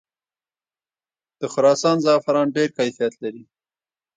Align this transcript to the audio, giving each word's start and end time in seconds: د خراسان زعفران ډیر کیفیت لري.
د 1.39 1.41
خراسان 1.53 1.97
زعفران 2.05 2.47
ډیر 2.55 2.69
کیفیت 2.77 3.13
لري. 3.23 3.43